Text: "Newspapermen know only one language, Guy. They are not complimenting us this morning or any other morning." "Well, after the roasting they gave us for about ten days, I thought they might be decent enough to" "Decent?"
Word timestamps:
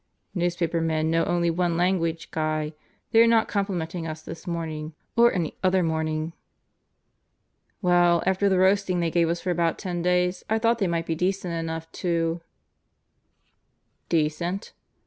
"Newspapermen 0.33 1.11
know 1.11 1.23
only 1.25 1.51
one 1.51 1.77
language, 1.77 2.31
Guy. 2.31 2.73
They 3.11 3.21
are 3.21 3.27
not 3.27 3.47
complimenting 3.47 4.07
us 4.07 4.23
this 4.23 4.47
morning 4.47 4.95
or 5.15 5.31
any 5.31 5.55
other 5.63 5.83
morning." 5.83 6.33
"Well, 7.83 8.23
after 8.25 8.49
the 8.49 8.57
roasting 8.57 8.99
they 8.99 9.11
gave 9.11 9.29
us 9.29 9.41
for 9.41 9.51
about 9.51 9.77
ten 9.77 10.01
days, 10.01 10.43
I 10.49 10.57
thought 10.57 10.79
they 10.79 10.87
might 10.87 11.05
be 11.05 11.13
decent 11.13 11.53
enough 11.53 11.91
to" 11.91 12.41
"Decent?" 14.09 14.73